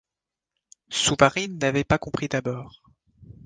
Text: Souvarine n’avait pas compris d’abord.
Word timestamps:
Souvarine 0.89 1.59
n’avait 1.59 1.83
pas 1.83 1.99
compris 1.99 2.27
d’abord. 2.27 2.81